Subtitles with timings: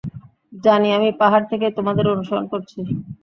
[0.53, 2.79] জানি আমি, পাহাড় থেকেই তোমাদের অনুসরণ করছি।